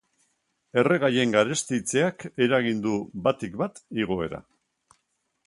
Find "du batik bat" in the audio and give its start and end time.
2.87-3.85